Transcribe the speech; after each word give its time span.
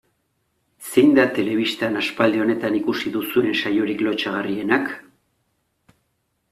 Zein 0.91 1.13
da 1.19 1.25
telebistan 1.35 1.99
aspaldi 2.01 2.43
honetan 2.47 2.79
ikusi 2.81 3.13
duzuen 3.19 3.55
saiorik 3.61 4.05
lotsagarrienak? 4.09 4.93